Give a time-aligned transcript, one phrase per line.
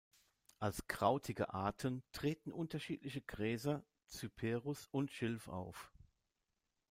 [0.57, 5.91] Als krautige Arten treten unterschiedliche Gräser, "Cyperus" und Schilf auf.